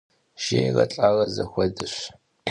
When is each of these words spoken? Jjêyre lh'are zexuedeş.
Jjêyre 0.43 0.83
lh'are 0.91 1.25
zexuedeş. 1.35 1.95